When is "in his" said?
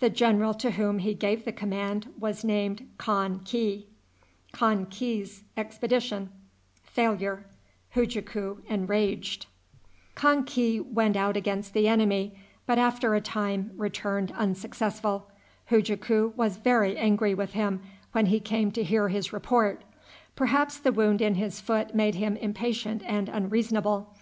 21.22-21.60